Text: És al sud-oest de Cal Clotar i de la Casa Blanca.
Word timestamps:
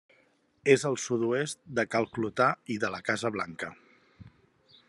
És 0.75 0.85
al 0.89 0.97
sud-oest 1.03 1.61
de 1.81 1.87
Cal 1.95 2.09
Clotar 2.17 2.49
i 2.77 2.81
de 2.85 2.91
la 2.97 3.05
Casa 3.11 3.33
Blanca. 3.37 3.75